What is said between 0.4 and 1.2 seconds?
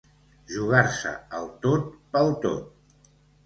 Jugar-se